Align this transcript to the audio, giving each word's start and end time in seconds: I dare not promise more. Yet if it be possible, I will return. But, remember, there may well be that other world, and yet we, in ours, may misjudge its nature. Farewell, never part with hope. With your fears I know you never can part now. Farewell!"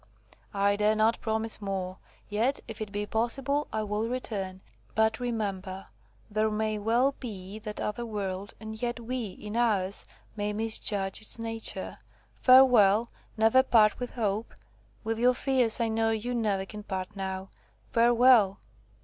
I 0.55 0.77
dare 0.77 0.95
not 0.95 1.21
promise 1.21 1.61
more. 1.61 1.99
Yet 2.27 2.59
if 2.67 2.81
it 2.81 2.91
be 2.91 3.05
possible, 3.05 3.67
I 3.71 3.83
will 3.83 4.09
return. 4.09 4.61
But, 4.95 5.19
remember, 5.19 5.89
there 6.27 6.49
may 6.49 6.79
well 6.79 7.13
be 7.19 7.59
that 7.59 7.79
other 7.79 8.03
world, 8.03 8.55
and 8.59 8.81
yet 8.81 8.99
we, 8.99 9.25
in 9.27 9.55
ours, 9.55 10.07
may 10.35 10.53
misjudge 10.53 11.21
its 11.21 11.37
nature. 11.37 11.99
Farewell, 12.39 13.11
never 13.37 13.61
part 13.61 13.99
with 13.99 14.13
hope. 14.15 14.55
With 15.03 15.19
your 15.19 15.35
fears 15.35 15.79
I 15.79 15.87
know 15.87 16.09
you 16.09 16.33
never 16.33 16.65
can 16.65 16.81
part 16.81 17.15
now. 17.15 17.49
Farewell!" 17.91 18.57